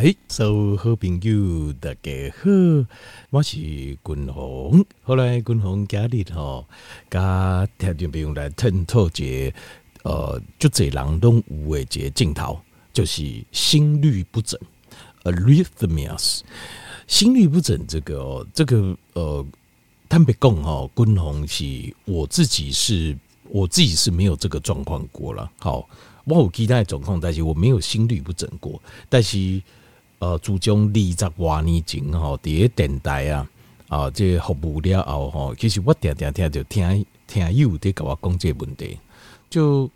[0.00, 2.48] 哎，所有好朋友大家好，
[3.30, 4.84] 我是君鸿。
[5.02, 6.64] 后来君鸿今日吼，
[7.10, 9.52] 甲听众朋友来探讨一个
[10.04, 12.60] 呃，就这人拢有的一个镜头，
[12.92, 14.56] 就是心律不整
[15.24, 16.42] （arrhythmias）。
[17.08, 19.44] 心律不整这个哦，这个呃，
[20.08, 21.64] 坦白讲哈，君鸿是
[22.04, 23.18] 我自己是，
[23.48, 25.50] 我自己是没有这个状况过了。
[25.58, 25.88] 好，
[26.24, 29.60] 我有其他的状况，但是我没有心律不整过，但是。
[30.20, 33.48] 呃，自从二十多年前吼，伫个电台啊，
[33.86, 38.98] 啊，这、服务了后吼，其实我常常听着听听友在跟我讲这个问题，
[39.48, 39.88] 就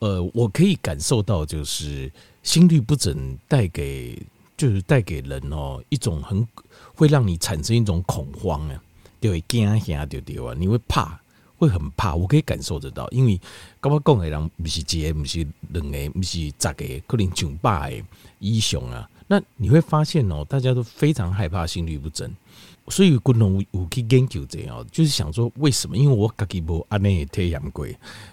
[0.00, 2.12] 呃，我可以感受到，就是
[2.42, 4.20] 心率不整带给，
[4.58, 6.46] 就是带给人哦一种很
[6.94, 8.82] 会让你产生一种恐慌啊，
[9.22, 11.18] 就会惊吓对对啊，你会怕，
[11.56, 13.40] 会很怕，我可以感受得到，因为
[13.80, 18.04] 跟我讲的人不是一个，不是两个，不是十个，可能上百个
[18.38, 19.08] 以上啊。
[19.28, 22.30] 那你会发现哦，大家都非常害怕心律不整，
[22.88, 25.96] 所以共同有去研究这样，就是想说为什么？
[25.96, 27.84] 因为我自己没按呢体验过，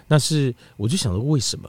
[0.06, 1.68] 那是我就想说为什么？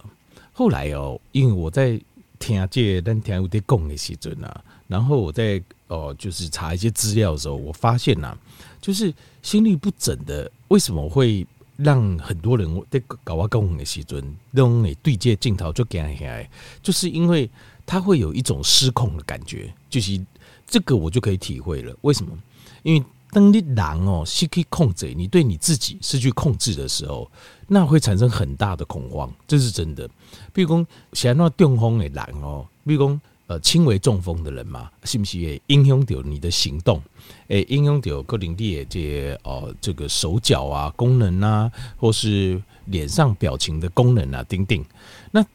[0.53, 1.99] 后来哦，因为我在
[2.37, 8.37] 听这但听有点讲的时阵啊，然后我在哦就是查一些资料的时候，我发现呐，
[8.79, 11.47] 就是心律不整的为什么会
[11.77, 16.47] 让很多人在搞我讲的时阵，那种对接镜头就惊下来，
[16.83, 17.49] 就是因为。
[17.85, 20.19] 他会有一种失控的感觉，就是
[20.65, 21.95] 这个我就可以体会了。
[22.01, 22.31] 为什么？
[22.83, 27.29] 因为当你人哦失去控制，你对你自己失去控制的时候，
[27.67, 30.09] 那会产生很大的恐慌，这是真的。
[30.53, 37.01] 比如讲，像那中风的人哦，比如讲呃轻微中风的人嘛，是不是会影响到你的行动？
[37.49, 44.83] 诶，影响到个人的这些哦这个手脚啊功能啊，或是脸上表情的功能啊，等等。
[45.31, 45.45] 那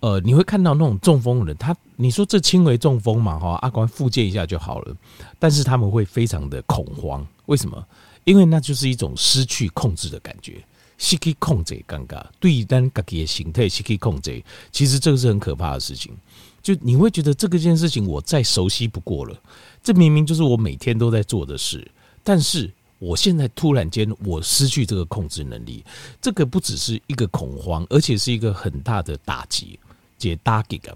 [0.00, 4.96] 呃，你会看到那种中风的人，他你说这轻微中风嘛，哈，阿关复健一下就好了，
[5.38, 7.84] 但是他们会非常的恐慌，为什么？
[8.24, 10.62] 因为那就是一种失去控制的感觉，
[10.98, 16.12] 失去控制尴尬，对单自己的形态失去控制，其实这个是很可怕的事情。
[16.62, 19.36] 就你会觉得这个件事情我再熟悉不过了，
[19.82, 21.90] 这明明就是我每天都在做的事，
[22.22, 25.82] 但是我现在突然间我失去这个控制能力，
[26.20, 29.78] 这个不只是一个恐慌，而且是一个很大的打击。
[30.18, 30.92] 解打击啊，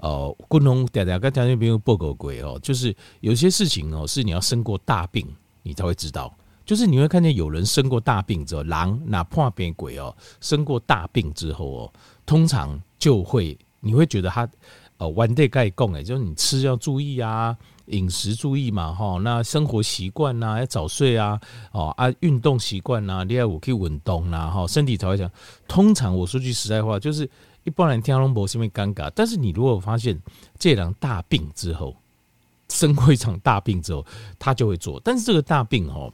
[0.00, 5.26] 哦，共同大家跟听众朋友报告过哦，就是有些事情哦，是你要生过大病，
[5.62, 6.34] 你才会知道。
[6.66, 11.92] 就是你会看见有人生过大病之后，狼哪怕变鬼哦，生过大病之后哦，
[12.26, 14.46] 通常就会你会觉得他
[14.98, 21.40] 呃，one day 该讲哎，就是你吃要注意啊，饮食注意嘛哈，那生活习惯呐要早睡啊，
[21.72, 25.30] 哦啊运动习惯呐，另外我可以运动呐哈，身体才会强。
[25.66, 27.28] 通常我说句实在话，就是。
[27.68, 30.18] 一般人听拢无什么尴尬，但是你如果发现
[30.58, 31.94] 这人大病之后，
[32.70, 34.06] 生过一场大病之后，
[34.38, 34.98] 他就会做。
[35.04, 36.10] 但是这个大病哦，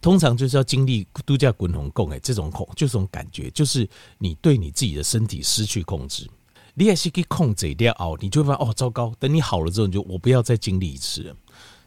[0.00, 3.86] 通常就是要经历度假滚红共哎，这种恐这种感觉，就是
[4.16, 6.26] 你对你自己的身体失去控制，
[6.72, 11.36] 你也是可以控制掉哦，你就会发现哦，糟糕，等你好了之后，你就我不要再经历一次了。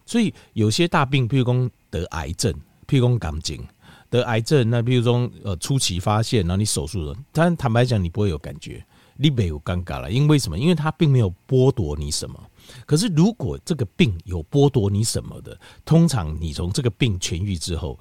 [0.05, 2.53] 所以有些大病，譬如说得癌症，
[2.87, 3.67] 譬如说肝经。
[4.09, 8.83] 得癌症，那比如说呃初期发现，然后你手术了，但坦白讲，你不会有感觉，
[9.17, 10.57] 你没有尴尬了，因为什么？
[10.57, 12.41] 因为它并没有剥夺你什么。
[12.85, 17.99] 可是如果这个病有剥夺你什么的，通常你从这个病痊愈之后，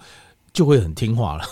[0.52, 1.44] 就会很听话了，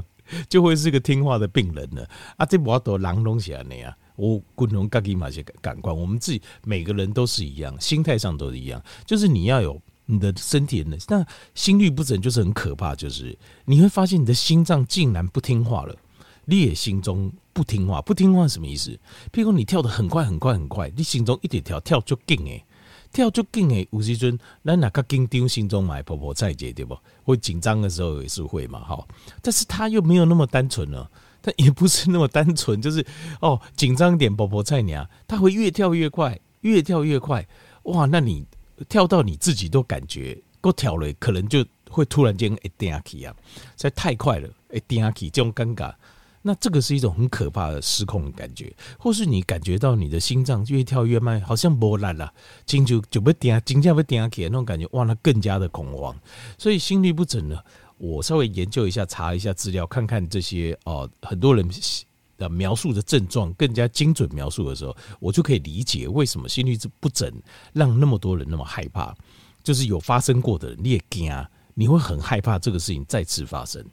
[0.48, 2.08] 就会是个听话的病人了。
[2.36, 9.80] 啊，这不要多狼东西啊那样，我共同自己嘛些感官，我们自己每个人都是一样，心态上都是一样，就是你要有。
[10.10, 10.96] 你的身体呢？
[11.08, 11.24] 那
[11.54, 13.36] 心律不整就是很可怕，就是
[13.66, 15.94] 你会发现你的心脏竟然不听话了，
[16.46, 18.98] 你也心中不听话，不听话什么意思？
[19.30, 22.64] 譬如你跳得很快很快很快，你心中一点跳跳就紧诶，
[23.12, 26.96] 跳就紧诶，有时阵咱哪个紧张，心中买婆婆菜姐对不？
[27.24, 29.06] 会紧张的时候也是会嘛，哈。
[29.42, 31.10] 但是他又没有那么单纯了，
[31.42, 33.04] 他也不是那么单纯，就是
[33.42, 37.46] 哦紧张点婆婆菜娘，他会越跳越快，越跳越快，
[37.82, 38.46] 哇，那你。
[38.88, 43.34] 跳到你自己都感觉够跳了，可能就会突然间一掉下去啊！
[43.76, 45.92] 在太快了，一掉下去这种尴尬，
[46.42, 52.32] 那这个是一种很可怕的失控的感觉，或是你感觉到你的心脏越跳越慢，好像没力了，
[52.66, 56.16] 紧就就被掉，紧张被掉下去那种感觉，哇，那更加的恐慌。
[56.56, 57.58] 所以心律不整呢，
[57.96, 61.68] 我稍微研究一下，查一下资料，看看这些哦，很多人。
[62.38, 67.30] 的描述的症状更加精准描述的时候，我就可以理解为什么心律不整
[67.74, 69.14] 让那么多人那么害怕。
[69.62, 71.30] 就是有发生过的人，你也惊，
[71.74, 73.84] 你会很害怕这个事情再次发生。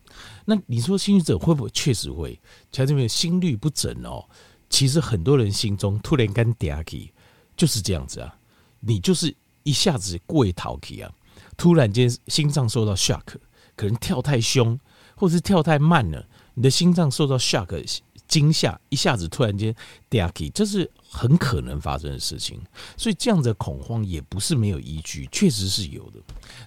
[0.45, 1.69] 那你说心律者会不会？
[1.71, 2.39] 确实会。
[2.71, 4.23] 瞧这边心律不整哦，
[4.69, 7.11] 其实很多人心中突然间嗲起，
[7.57, 8.33] 就是这样子啊。
[8.79, 11.11] 你就是一下子过头去啊，
[11.57, 13.35] 突然间心脏受到 shock，
[13.75, 14.79] 可能跳太凶，
[15.15, 19.73] 或是跳太慢了，你的心脏受到 shock 惊吓，一下子突然间
[20.09, 22.61] 掉下去，这是很可能发生的事情。
[22.97, 26.19] 所以这样的恐慌也不是没有依据，确实是有的。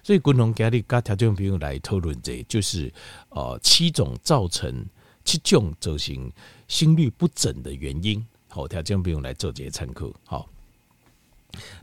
[0.03, 2.91] 所以共同给你跟条件朋友来讨论这，就是
[3.29, 4.85] 呃七种造成
[5.23, 6.31] 七种造成
[6.67, 8.25] 心律不整的原因。
[8.47, 10.11] 好，条件朋友来做这些参考。
[10.25, 10.49] 好。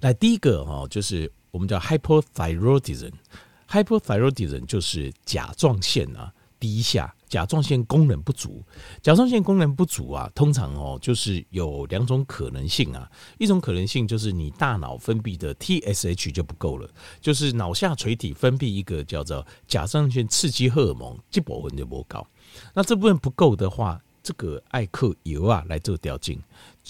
[0.00, 8.62] 来，第一个哈，就是我们叫 hypothyroidism，hypothyroidism 就是甲状腺啊低下，甲状腺功能不足。
[9.02, 16.88] 甲状腺功能不足啊，通常哦就是有两种可能性啊，一种可能性就是你大脑分泌的 TSH 就不够了，
[17.20, 22.26] 就是脑下垂体分泌一个叫做甲状腺刺激荷尔蒙，这部分就不够。
[22.74, 26.36] 那这部分不够的话，这个艾克油啊来做调整。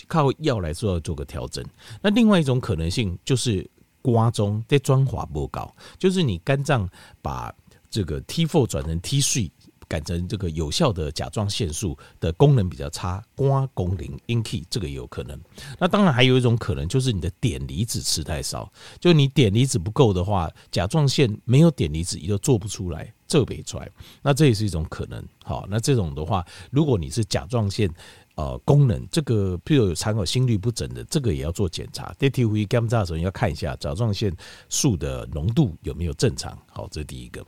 [0.09, 1.65] 靠药来做做个调整，
[2.03, 3.67] 那另外一种可能性就是
[4.03, 6.87] 瓜中在转化不高，就是你肝脏
[7.23, 7.51] 把
[7.89, 9.51] 这个 T4 转成 T3，
[9.89, 15.41] 改成这个有效的甲状腺素的功能比较差，瓜功能引起这个也有可能。
[15.79, 23.91] 那当然还有一种可能就是你的碘离子吃太少，就你碘离子不够的话，甲状腺没有碘离子你都做不出来，这没出来，
[24.23, 25.25] 那这也是一种可能。
[25.45, 27.91] 好，那这种的话，如果你是甲状腺。
[28.37, 32.15] 呃，功能这个，譬如有参考心律不整的，这个也要做检查。
[32.19, 34.31] DTV 检查的时候，你要看一下甲状腺
[34.69, 36.57] 素的浓度有没有正常。
[36.71, 37.43] 好，这是第一个。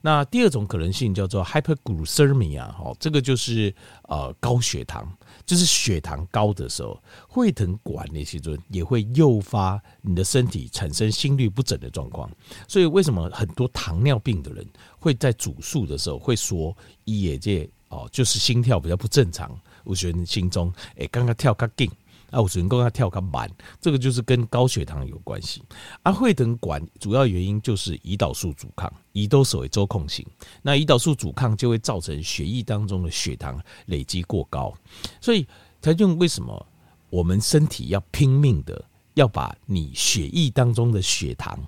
[0.00, 3.74] 那第二种可能性叫做 hyperglycemia，好，这个就是
[4.04, 5.12] 呃高血糖，
[5.44, 12.30] 就是血糖高的时候，会疼管那些就也会诱发你的身体产生心律不整的状况。
[12.68, 14.64] 所以为什么很多糖尿病的人
[15.00, 16.72] 会在主诉的时候会说，
[17.04, 19.50] 一眼界哦，就是心跳比较不正常。
[19.90, 21.90] 有时候心中诶，刚刚跳较紧，
[22.30, 23.50] 啊，有时候刚刚跳较慢，
[23.80, 25.62] 这个就是跟高血糖有关系。
[26.04, 30.24] 啊，会等管主要原因就是胰岛素阻抗，胰岛素为周控型，
[30.62, 34.72] 那胰岛素阻抗就会造成血液当中的血糖累积过高，
[35.20, 35.44] 所以
[35.82, 36.66] 他就为什么
[37.10, 38.80] 我们身体要拼命的
[39.14, 41.58] 要把你血液当中的血糖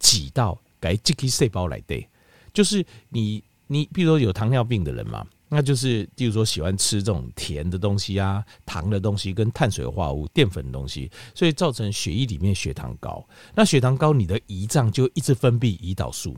[0.00, 2.08] 挤到该这个细胞来对，
[2.52, 5.24] 就是你你比如说有糖尿病的人嘛。
[5.48, 13.26] 那就是，例如说喜欢吃这种甜的东西啊，糖的东西跟碳水化合物、淀粉的东西，所以造成血液里面血糖高。
[13.54, 16.36] 那血糖高，你的胰脏就一直分泌胰岛素。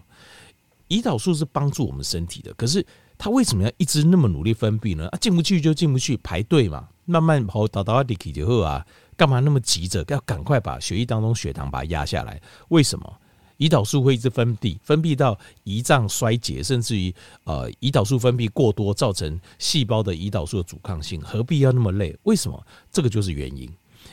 [0.88, 2.84] 胰岛素是帮助我们身体的，可是
[3.18, 5.08] 它为什么要一直那么努力分泌呢？
[5.08, 8.86] 啊，进不去就进不去，排队嘛，慢慢跑到到阿迪基就好啊，
[9.16, 12.40] 干嘛那么急着要赶快把血液当中血糖把它压下来？
[12.68, 13.20] 为什么？
[13.60, 17.14] 胰岛素会一直分泌，分泌到胰脏衰竭，甚至于
[17.44, 22.16] 呃，胰岛素分泌过多，造成细胞的胰岛素的阻抗性，何必要那么累？
[22.22, 22.66] 为什么？
[22.90, 23.70] 这个就是原因，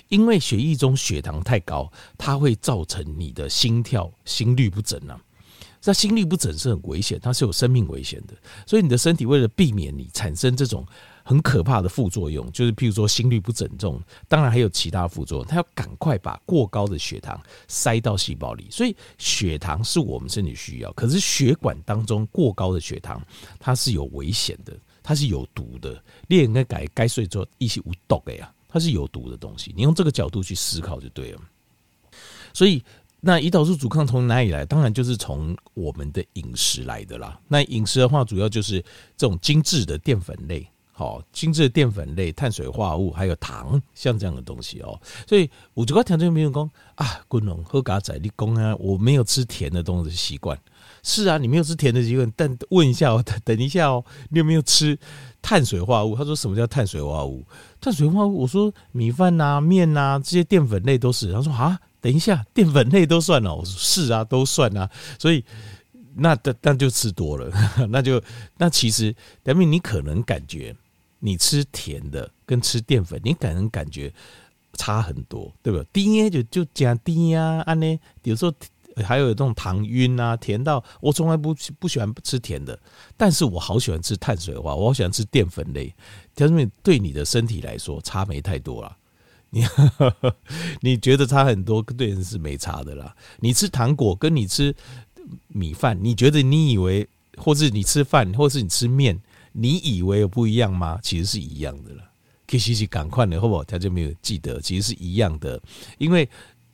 [0.09, 5.17] 因为血液中血糖太高，它会造成你的心跳心律不整啊。
[5.85, 8.33] 那心律不整是很危险，它是有生命危险的，
[8.65, 10.85] 所以你的身体为了避免你产生这种。
[11.27, 15.45] 很可怕的副作用，就是譬如说心率不整这种，当然还有其他副作用。
[15.45, 17.37] 它要赶快把过高的血糖
[17.67, 20.93] 塞到细胞里，所以血糖是我们身体需要。
[20.93, 23.21] 可是血管当中过高的血糖，
[23.59, 26.01] 它是有危险的，它是有毒的。
[26.27, 29.73] 你应该改该睡做一些无毒的呀，它是有毒的东西。
[29.75, 31.41] 你用这个角度去思考就对了。
[32.53, 32.81] 所以，
[33.19, 34.65] 那胰岛素阻抗从哪里来？
[34.65, 37.37] 当然就是从我们的饮食来的啦。
[37.49, 38.81] 那饮食的话，主要就是
[39.17, 40.65] 这种精致的淀粉类。
[40.99, 44.99] 好，精致的淀粉类、碳水化合物，还有糖，像这样的东西哦。
[45.27, 50.57] 所以我这个条件没有讲啊，滚龙喝嘎仔你讲啊，我没有吃甜的东西习惯。
[51.03, 54.97] 是啊，你没有吃甜的习惯，但问一下哦，等一下哦，你有没有吃
[55.39, 56.15] 碳水化合物？
[56.15, 57.45] 他说什么叫碳水化合物？
[57.79, 61.31] 碳水化合物，我说米饭呐、面呐、这些淀粉类都是。
[61.31, 63.53] 他说啊，等一下，淀粉类都算了。
[63.53, 64.89] 我说是啊，都算啊。
[65.19, 65.45] 所以。
[66.19, 67.47] 那那那就吃多了，
[67.89, 68.19] 那就
[68.57, 70.75] 那其实，等于你可能感觉。
[71.19, 74.13] 你吃甜的跟吃淀粉，你可能感觉
[74.73, 76.03] 差很多，对不对？
[76.03, 78.53] 甜就就加甜呀，安呢，有时候
[79.03, 82.79] 还有这种糖晕啊，甜到我从来不不喜欢吃甜的，
[83.15, 85.93] 但是我好喜欢吃碳水化，我好喜欢吃淀粉类，
[86.37, 88.97] 因为对你的身体来说差没太多啦。
[89.49, 89.63] 你
[90.81, 93.15] 你觉得差很多，对人是没差的啦。
[93.39, 94.75] 你吃糖果跟你吃
[95.47, 97.07] 米饭，你觉得你以为，
[97.37, 99.17] 或是你吃饭，或是你吃面。
[99.59, 100.99] 你以为有不一样吗？
[101.01, 102.03] 其实是一样的了。
[102.45, 103.63] 可以洗洗赶快的，好不好？
[103.63, 105.61] 他就没有记得，其实是一样的。
[105.97, 106.29] 因为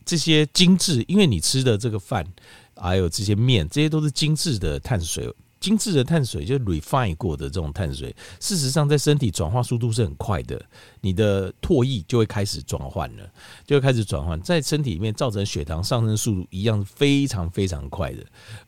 [0.05, 2.27] 这些精致，因为你吃的这个饭，
[2.75, 10.61] 还有这些面，这些都是精致的碳水、精致的碳水，就 refine 过的这种碳水，事实上在身体转化速度是很快的，
[10.99, 13.27] 你的唾液就会开始转换了，
[13.65, 18.23] 就会开始转换，在身体里面造成血糖上升速度一样非常非常快的，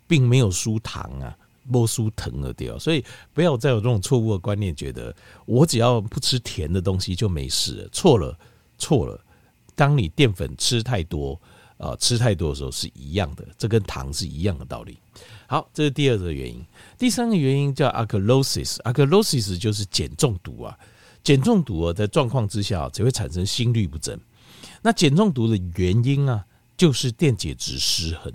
[0.08, 1.38] 并没有输糖啊，
[1.72, 3.04] 不输疼了掉，所以
[3.34, 8.38] 不要再有这种错误的观念，觉得我只要不吃甜的东西就没事，错了，
[8.78, 9.20] 错了，
[9.76, 11.40] 当你淀粉吃太多。
[11.78, 14.98] 啊、吃太多的时候是一样的，这跟糖是一样的道理。
[15.46, 16.66] 好，这是第二个原因。
[16.98, 20.80] 第三个原因叫 alkalosis，alkalosis 就是碱中毒啊。
[21.22, 24.18] 碱中毒啊，在状况之下只会产生心律不整。
[24.82, 26.46] 那碱中毒的原因啊，
[26.78, 28.32] 就是电解质失衡。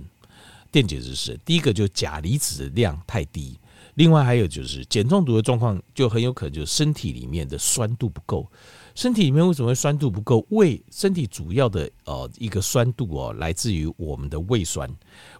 [0.70, 3.58] 电解质失，第一个就是钾离子的量太低，
[3.94, 8.50] 另外还有就是碱中毒的状况就很有可能就是身体里面的酸度不够。
[8.94, 10.44] 身体里面为什么会酸度不够？
[10.50, 14.88] 胃身体主要的呃一个酸度哦，来自于我们的胃酸。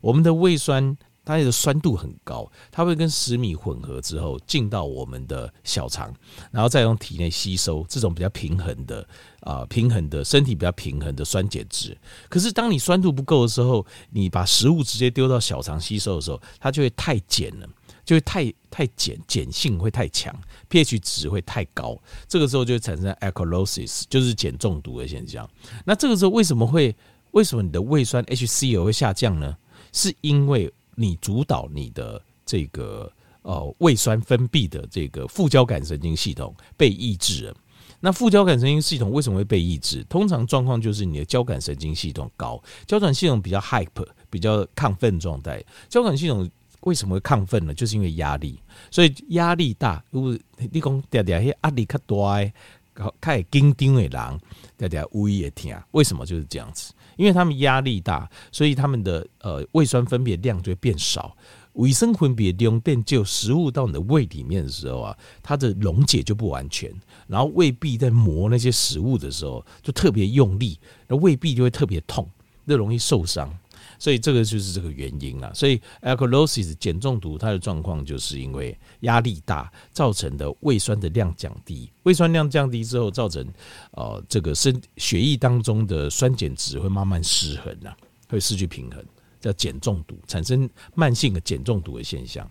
[0.01, 0.97] 我们的胃酸
[1.39, 6.15] 它的酸度很高，它会跟食米混合之后进到我们的小肠，
[6.51, 9.07] 然后再用体内吸收这种比较平衡的
[9.41, 11.97] 啊、平衡的身体比较平衡的酸碱值。
[12.29, 17.69] 可是当你酸度不够的时候，你把食物直接丢到小肠吸收的时候，它就会太碱了。
[18.03, 20.35] 就会太太碱，碱性会太强
[20.69, 21.97] ，pH 值会太高，
[22.27, 25.49] 这个时候就会产生 alkalosis，就是碱中毒的现象。
[25.85, 26.97] 那这个时候为什么会
[27.33, 29.57] 为什么你的胃酸 HCl 会下降呢？
[29.93, 33.11] 是因为你主导你的这个
[33.43, 37.55] 呃胃酸分泌的这个副交感神经系统被抑制了。
[38.01, 40.05] 那副交感神经系统为什么会被抑制？
[40.09, 46.49] 通常状况就是你的交感神经系统高，交感系统比较 hype，比较亢奋状态，交感系统。
[46.85, 47.75] 为什么会亢奋呢？
[47.75, 48.59] 就是因为压力，
[48.91, 50.03] 所以压力大。
[50.11, 55.71] 如果你讲嗲嗲些压力较大，开紧张的人，嗲嗲胃也疼。
[55.91, 56.95] 为什么就是这样子？
[57.21, 61.37] 因为他们压力大，所以他们的呃胃酸分泌量就会变少，
[61.75, 66.91] 胃酸分泌量变就食物到你的胃里面的时候啊，它的溶解就不完全，
[67.27, 72.27] 然后胃壁在磨那些食物的时候就特别用力，那胃壁就会特别痛，
[72.67, 73.55] 就容易受伤。
[73.99, 83.47] 所以这个就是这个原因啊，所以 alkalosis 碱中毒它的状况就是因为压力大造成的胃酸的量降低，胃酸量降低之后造成
[83.93, 87.97] 呃这个身血液当中的酸碱值会慢慢失衡啊，
[88.29, 89.05] 会失去平衡，
[89.41, 92.49] 叫碱中毒，产生慢性的碱中毒的现象。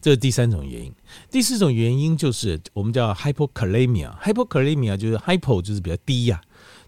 [0.00, 0.94] 这是第三种原因，
[1.28, 6.40] 第四种原因就是我们叫 hypokalemia，hypokalemia 就是 hypo 就是比较低呀、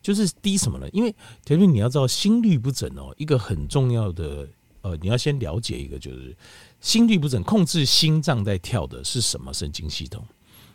[0.03, 0.89] 就是低什么呢？
[0.93, 1.15] 因为
[1.45, 4.49] 田斌，你要知道心律不整哦，一个很重要的
[4.83, 6.37] 呃，你要先了解一个，就是
[6.81, 10.25] 心律不整控制心脏在跳的是什么神经系统？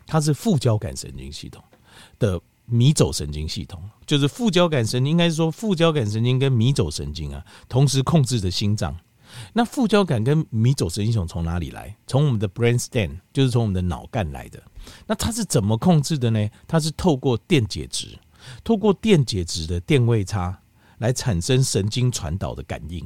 [0.06, 1.64] 它是副交感神经系统
[2.20, 8.96] 的迷走神经系统，就是副交感神经，应该是说副交感神经跟迷走神经啊，同时控制着心脏。
[9.54, 11.98] 那副交感跟迷走神经系统从哪里来？
[12.06, 14.62] 从我们的 brainstem，就是从我们的脑干来的。
[15.08, 16.48] 那它是怎么控制的呢？
[16.68, 18.18] 它是透过电解质。
[18.64, 20.60] 透过电解质的电位差
[21.00, 23.06] 来产生神经传导的感应，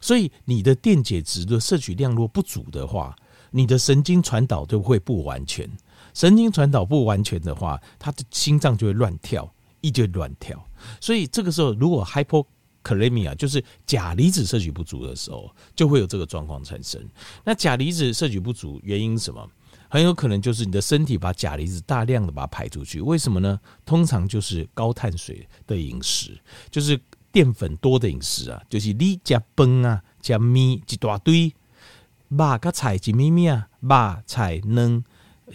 [0.00, 3.14] 所以你的电解质的摄取量若不足的话，
[3.50, 5.70] 你的神经传导就会不完全。
[6.14, 9.52] 神经传导不完全的话，他的心脏就会乱跳，
[9.82, 10.66] 一直乱跳。
[11.00, 17.06] 所以这个时候，如果 hypokalemia 就是钾离子摄取不足的时候，就会有这个状况产生。
[17.44, 19.46] 那钾离子摄取不足原因是什么？
[19.88, 23.58] 很有可能就是你的身体把钾离子大量的把它排出去，为什么呢？
[23.84, 26.38] 通常就是高碳水的饮食，
[26.70, 27.00] 就是
[27.30, 31.54] 淀粉多的饮食啊，就是你加饭啊，加面一大堆，
[32.28, 35.04] 肉跟菜一咪咪啊，肉菜嫩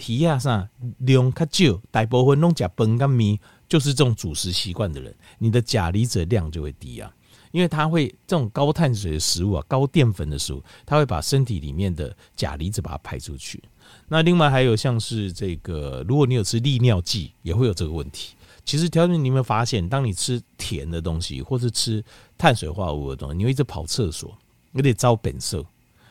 [0.07, 0.69] 鱼啊啥
[0.99, 7.11] 量较少，大部分拢食饭跟面，就是这种主食习惯的人，你的钾离子量就会低啊。
[7.51, 13.61] 因为它会这种高碳水的食物啊，高淀粉的食物，它会把身体里面的钾离子把它排出去。
[14.07, 18.35] 那另外还有像是这个，如果你有吃利尿剂，也会有这个问题。
[18.63, 22.03] 其实条件你有没有发现，当你吃甜的东西，或是吃
[22.37, 24.37] 碳水化合物的东西，你会一直跑厕所，
[24.73, 25.65] 有点招本色，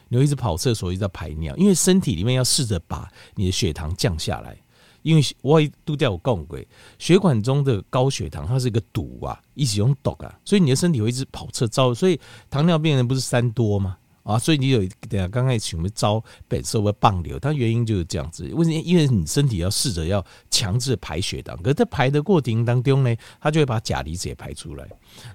[0.09, 4.56] 你会一直跑厕所，一直在排尿，因为身体里面要试着把你的血糖降下来。
[5.02, 6.59] 因为我都掉我讲过，
[6.99, 13.97] 血管中的高血糖它是一个毒啊，一直用毒啊，所以你的身体会一直跑车招，所以糖尿病人不是三多吗？
[14.23, 18.45] 啊，所以你有等下刚开始什么招本色会棒流，它原因就是这样子。
[18.53, 18.75] 为什么？
[18.75, 24.87] 因为你身体要试着要强制排血糖，可是在排的过程当中呢，它就会把钾离子也排出来，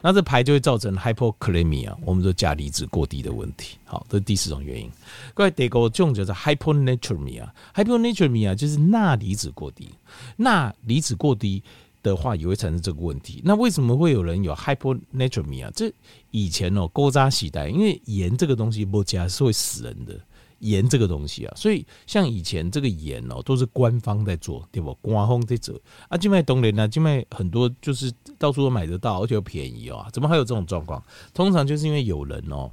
[0.01, 3.77] 那这排就会造成 hypokalemia，我们说钾离子过低的问题。
[3.85, 4.89] 好，这是第四种原因。
[5.33, 9.89] 各位第二种叫做 hyponatremia，hyponatremia 就是钠离子过低，
[10.37, 11.63] 钠离子过低。
[12.09, 13.41] 的话也会产生这个问题。
[13.43, 15.71] 那为什么会有人有 hyponatremia 啊？
[15.75, 15.91] 这
[16.31, 20.19] 以前哦，古早时代，因为盐这个东西不加是会死人的，
[20.59, 24.93] 盐这个东西啊，所以像以前这个盐哦，都是官方在做，对不？
[25.01, 30.05] 官方在做啊，今麦东人呢，今麦很多就是到处都买得到，而且又便宜哦。
[30.11, 31.03] 怎么还有这种状况？
[31.33, 32.71] 通常就是因为有人哦，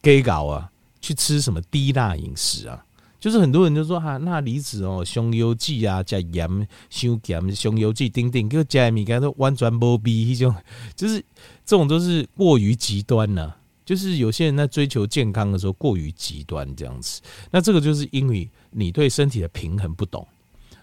[0.00, 2.84] 给搞啊，去吃什么低钠饮食啊，
[3.18, 10.54] 就是很多人就说哈，钠离子哦，香油剂啊，加盐、香盐、香油剂，丁丁，给加米干都完全无比，这种
[10.94, 11.18] 就是
[11.64, 13.56] 这种都是过于极端呢、啊。
[13.84, 17.20] 就是有些人在追求健康的时候过于极端这样子，
[17.50, 20.26] 那这个就是因为你对身体的平衡不懂。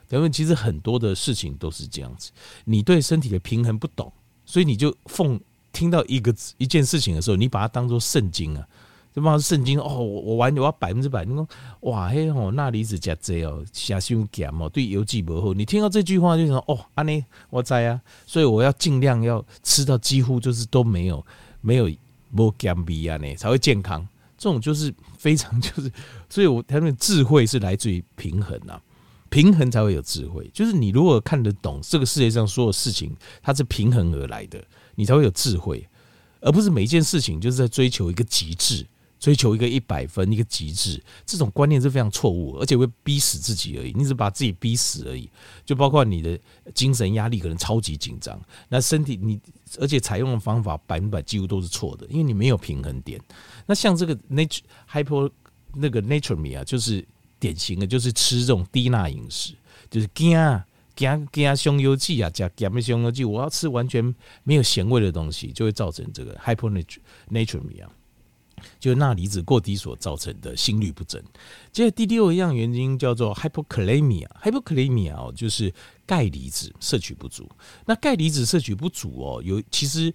[0.09, 2.29] 因为其实很多的事情都是这样子，
[2.65, 4.13] 你对身体的平衡不懂，
[4.45, 5.39] 所以你就奉
[5.71, 8.63] 听到一个一件事情的时候，你把它当做圣经啊，
[9.13, 11.47] 就把圣经哦，我我完我要百分之百，你说
[11.81, 15.53] 哇嘿哦，钠离子加这哦，下修减哦，对油脂不好。
[15.53, 21.25] 你听到这句话就说哦，安妮我在啊，所以我要尽量要吃到几乎就是都没有
[21.61, 21.89] 没有。
[22.35, 24.01] 不减肥啊，呢才会健康。
[24.39, 25.91] 这种就是非常就是，
[26.27, 28.81] 所以我他们智慧是来自于平衡啊，
[29.29, 30.49] 平衡才会有智慧。
[30.51, 34.59] 就是你如果看得懂这个世界上所有事情，它是平衡而来的，
[34.95, 35.87] 你才会有智慧，
[36.41, 38.83] 而不是每一件事情就是在追求一个极致。
[39.23, 43.93] 追求一个一百分，一个极致，这种观念是非常错误，而且会逼死自己而已。
[43.95, 45.29] 你只把自己逼死而已。
[45.63, 46.37] 就包括你的
[46.75, 48.37] 精神压力可能超级紧张，
[48.67, 49.39] 那身体你
[49.79, 53.17] 而且采用的方法百分百几乎都是错的，因为你没有平衡点。
[53.65, 54.59] 那像这个 nature
[54.91, 55.31] hypo
[55.73, 57.07] 那个 nature me 啊，就是
[57.39, 59.53] 典型的，就是吃这种低钠饮食，
[59.89, 60.37] 就是惊
[60.97, 64.13] 惊惊香油剂啊，加减的香油剂，我要吃完全
[64.43, 66.69] 没有咸味的东西，就会造成这个 hypo
[67.31, 67.89] naturemia 啊。
[68.79, 71.21] 就钠离子过低所造成的心律不整。
[71.71, 74.27] 接着第六一样原因叫做 hypokalemia。
[74.41, 75.73] hypokalemia 哦，就是
[76.05, 77.49] 钙离子摄取不足。
[77.85, 80.13] 那钙离子摄取不足哦，有其实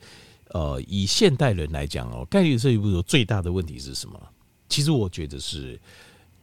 [0.50, 4.20] 呃，以现代人来讲哦，钙离子摄取不足最大的问题是什么？
[4.68, 5.80] 其实我觉得是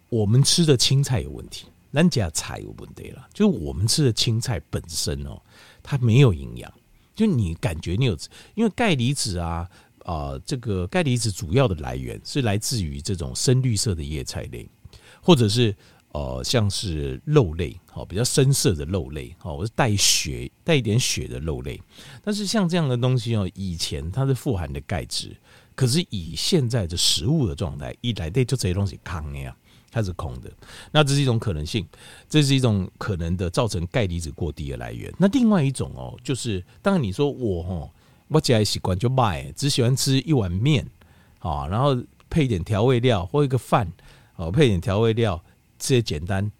[0.10, 3.28] 我们吃的青菜有问题，咱家菜有问题了。
[3.34, 5.42] 就是我们吃的青菜本身哦，
[5.82, 6.72] 它没有营养。
[7.16, 8.18] 就你感觉你有，
[8.56, 9.70] 因为钙离子啊。
[10.06, 14.70] 啊、这个钙离子主要的来源是来自于这种深绿色的叶菜类，
[15.20, 15.76] 或者是
[16.12, 21.82] 呃，像是肉类，好比较深色的肉类，好，或是带血带一点血的肉类。
[22.24, 25.36] 但是像这样的东西哦，以前它是富含的钙质，
[25.74, 29.58] 可是以现在的食物的状态，一来对就这些东西空呀，
[29.90, 30.52] 它是空的。
[30.92, 31.84] 那这是一种可能性，
[32.30, 35.12] 这是一种可能的造成钙离子过低的来源。
[35.18, 37.90] 那另外一种哦，就是当然你说我哦。
[38.28, 40.86] 我吃的习惯就买，只喜欢吃一碗面，
[41.40, 41.96] 啊，然后
[42.30, 43.88] 配一点调味料或一个饭，
[44.36, 45.42] 哦，配一点调味料，
[45.78, 46.52] 吃些简单，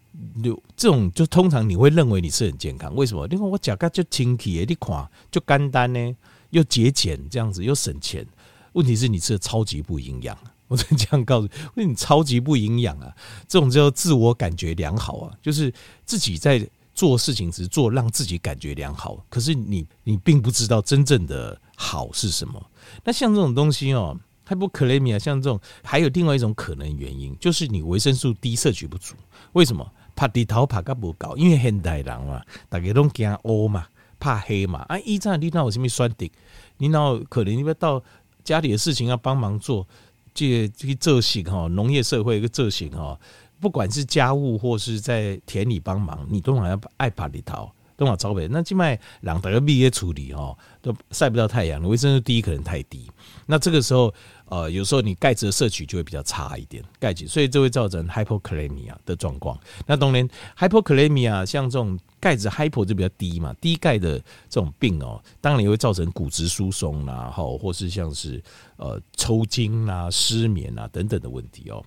[0.42, 3.26] 就这种就通常你会认为你是很健康，为什么？
[3.28, 6.16] 因为我讲个就清气，你看就简单呢，
[6.50, 8.24] 又节俭，这样子又省钱。
[8.72, 13.12] 问题是你吃的超级不营养，我真这样告诉你， 你超级不营养啊，
[13.48, 15.72] 这种叫自我感觉良好啊，就是
[16.04, 16.66] 自己在。
[16.96, 22.70] 做事情只是做让自己感觉良好，可是你你并不知道真正的好是什么。
[23.04, 29.14] 那像这种东西哦，hypokalemia，像这种还有另外一种可能原因，就是你维生素 D 摄取不足。
[29.52, 29.86] 为什么？
[30.16, 33.86] 怕低头怕个不高，因为现代人嘛，大家都惊乌嘛，
[34.18, 34.78] 怕黑嘛。
[34.88, 36.30] 啊，一战你那有什么酸顶？
[36.78, 38.02] 你那可能因为到
[38.42, 39.86] 家里的事情要帮忙做，
[40.32, 43.20] 这这个这型哈，农业社会一个这型哈。
[43.60, 48.46] 不管是家务或是在田里帮忙，你都好像爱把里头都往招北。
[48.48, 53.10] 那境外两德毕业处理哦，都晒不到太阳，维生素 D 可能太低。
[53.46, 54.12] 那这个时候，
[54.46, 59.58] 呃，有时候你钙质的摄取就会比较差一点，钙质，所以这会造成 hypokalemia 的状况。
[59.86, 68.42] 那当然，hypokalemia 像这种钙质 hypo 就比较低嘛，低钙的这种病哦，当然也会造成骨质疏松啦，或或是像是
[68.76, 71.82] 呃抽筋啊、失眠啊等等的问题哦。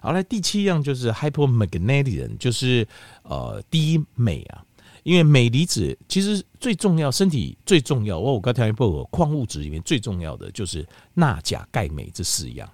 [0.00, 2.86] 好，来第七样就是 hypomagnesium，就是
[3.22, 4.64] 呃低镁啊，
[5.02, 8.18] 因为镁离子其实最重要，身体最重要。
[8.18, 12.70] 我我刚才也报过，矿物质里面最重要的就是钠、钾、钙、镁这四样，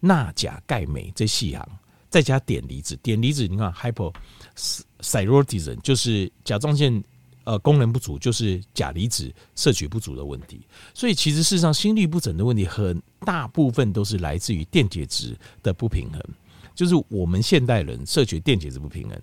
[0.00, 1.66] 钠、钾、钙、镁这四样，
[2.08, 2.98] 再加碘离子。
[3.02, 7.02] 碘离子你看 hypothyroidism 就是甲状腺
[7.44, 10.60] 呃功能不足，就是钾离子摄取不足的问题。
[10.92, 16.20] 所以其实事实上心律不整的问题，很大部分都是来自于电解质的不平衡。
[16.74, 19.20] 就是我们现代人摄取电解质不平衡，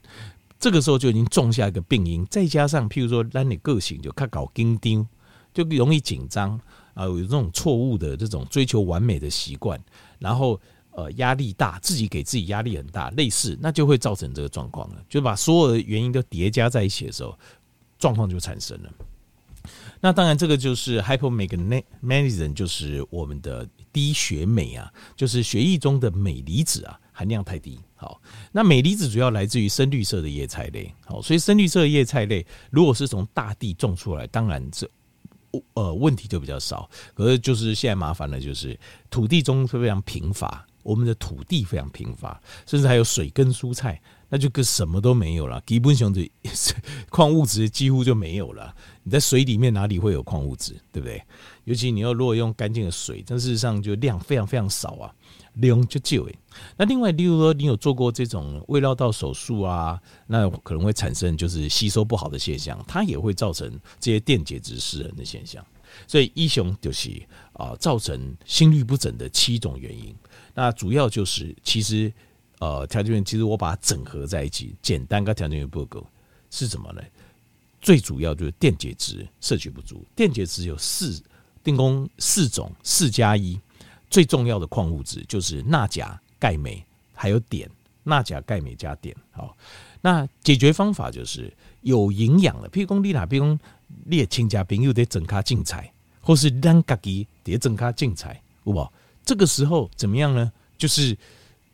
[0.59, 2.25] 这个时候就已经种下一个病因。
[2.27, 5.07] 再加上譬如说，让你个性就看搞紧张，
[5.53, 6.59] 就容易紧张
[6.93, 9.79] 啊，有这种错误的这种追求完美的习惯，
[10.19, 10.59] 然后
[10.91, 15.03] 呃压力大，自己给自己压力很大，类似那就会造成这个状况了。
[15.07, 17.37] 就把所有的原因都叠加在一起的时候，
[17.97, 18.91] 状况就产生了。
[19.99, 26.99] 那当然，这个就是 hypomagnesium，就是我们的低血镁啊，就是血液中的镁离子啊。
[27.17, 27.79] 含量太低。
[27.95, 30.93] 好，那镁离子主要来自于深绿色的叶菜类。
[31.03, 34.87] 好，所以深绿色的叶菜类如果是从大地种出来，当然这
[35.73, 36.87] 呃问题就比较少。
[37.15, 43.99] 可是就是现在麻烦的就是土地中非常贫乏，我们的土地非常贫乏，甚至还有水跟蔬菜。
[44.29, 46.29] 那就跟什么都没有了，基本上的
[47.09, 48.75] 矿物质几乎就没有了。
[49.03, 51.23] 你在水里面哪里会有矿物质，对不对？
[51.63, 55.15] 尤其你要如果用干净的水，但事实上就量非常非常少啊，
[55.57, 56.35] 量就少诶。
[56.77, 65.65] 那另外，例如说你有做过这种胃绕道手术啊，那可能会产生就是吸收不好的现象，它也会造成这些电解质失衡的现象。
[66.07, 67.09] 所以一雄就是
[67.53, 70.15] 啊，造成心律不整的七种原因。
[70.53, 72.11] 那主要就是其实。
[72.59, 76.03] 呃，条件员其实我把它整合在一起，简单跟条件员不够
[76.49, 77.01] 是什么呢？
[77.79, 80.03] 最主要就是电解质摄取不足。
[80.15, 81.21] 电解质有四，
[81.63, 83.59] 定功四种，四加一。
[84.09, 87.69] 最重要的矿物质就是钠、钾、钙、镁，还有碘。
[88.03, 89.13] 钠、钾、钙、镁加碘。
[89.31, 89.55] 好，
[90.01, 93.59] 那解决方法就是有营养的，譬如讲你哪，譬如讲
[94.05, 95.91] 你的亲家朋友得整卡净菜，
[96.21, 98.91] 或是咱家己得整卡净菜，有无？
[99.25, 100.51] 这个时候怎么样呢？
[100.77, 101.17] 就是。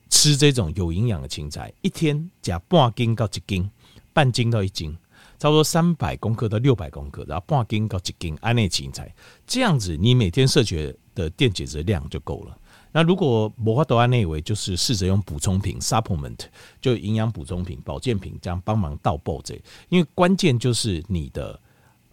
[0.09, 3.67] 吃这种有营养的青菜，一天加半斤到一斤，
[4.13, 4.95] 半斤到一斤，
[5.39, 9.11] 差不多三百公克到六百公克，然后半斤到一斤，安内青菜，
[9.47, 12.57] 这样子你每天摄取的电解质量就够了。
[12.91, 16.39] 那如果无法度安内为，就是试着用补充品 （supplement），
[16.81, 19.55] 就营养补充品、保健品这样帮忙倒补这，
[19.89, 21.59] 因为关键就是你的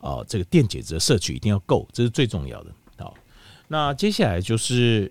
[0.00, 2.72] 呃这个电解质的摄取一定要够，这是最重要的。
[2.98, 3.14] 好，
[3.68, 5.10] 那接下来就是。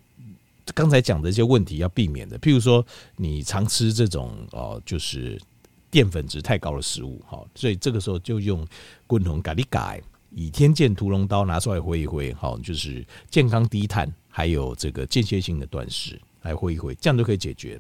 [0.76, 5.42] 刚才讲的一些问题要避免的，譬如说你常吃这种哦，就是
[5.90, 8.64] 淀粉质太高的食物，好，所以这个时候就用
[9.08, 10.00] 滚筒咖喱改，
[10.32, 17.80] 倚天剑屠龙刀拿出来挥一挥，好，就是健康低碳，还有这个间歇性的断食来挥一挥，这样就可以解决。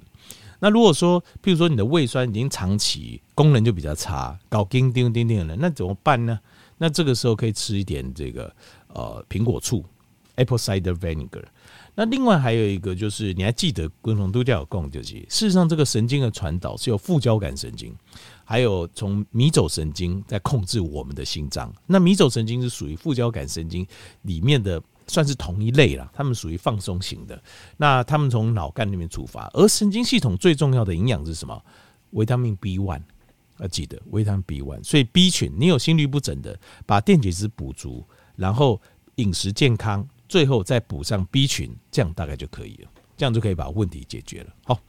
[0.60, 6.40] 那如果说譬如说你的胃酸已经长期功能就比较差，搞叮叮叮叮的，那怎么办呢？
[6.78, 8.54] 那这个时候可以吃一点这个
[8.88, 9.86] 呃苹果醋
[10.36, 11.44] （apple cider vinegar）。
[12.00, 17.94] 那另外还有一个就是，你还记得共同度假有共就是，事实上这个神经的传导是由副交感神经，
[18.46, 21.70] 还有从迷走神经在控制我们的心脏。
[21.86, 23.86] 那迷走神经是属于副交感神经
[24.22, 27.44] 里面的，算是同一类啦，它们属于放松型的。
[27.76, 31.62] 那他们从脑干那边出发，而神经系统最重要的营养是什么？
[32.12, 33.02] 维他命 B one，
[33.58, 34.82] 要记得维他命 B one。
[34.86, 38.06] 所以 B 群，你有心律不整的，把电解质补足，
[38.38, 38.82] 然后
[39.16, 40.08] 饮食健康。
[40.30, 44.56] 最后再补上 B 群，这样大概就可以了，这样就可以把问题解决了。
[44.63, 44.80] 好。